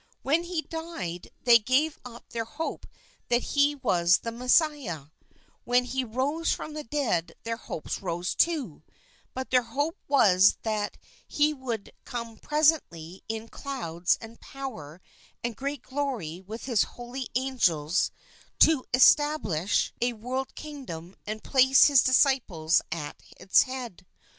When 0.23 0.45
he 0.45 0.63
died 0.63 1.29
they 1.43 1.59
gave 1.59 1.99
up 2.03 2.27
their 2.31 2.43
hope 2.45 2.87
that 3.27 3.43
he 3.53 3.75
was 3.75 4.17
the 4.17 4.31
Messiah; 4.31 5.09
when 5.63 5.83
he 5.85 6.03
rose 6.03 6.51
from 6.51 6.73
the 6.73 6.83
dead 6.83 7.35
their 7.43 7.55
hopes 7.57 8.01
rose, 8.01 8.33
too; 8.33 8.81
but 9.35 9.51
their 9.51 9.61
hope 9.61 9.99
was 10.07 10.57
that 10.63 10.97
he 11.27 11.53
would 11.53 11.91
come 12.03 12.37
presently 12.39 13.23
in 13.29 13.47
clouds 13.47 14.17
and 14.19 14.39
power 14.41 15.01
and 15.43 15.55
great 15.55 15.83
glory 15.83 16.41
with 16.47 16.65
his 16.65 16.81
holy 16.97 17.27
angels 17.35 18.09
to 18.57 18.83
establish 18.95 19.93
a 20.01 20.13
world 20.13 20.55
kingdom 20.55 21.15
and 21.27 21.43
place 21.43 21.85
his 21.85 22.01
disciples 22.01 22.81
at 22.91 23.21
its 23.39 23.61
head. 23.61 24.07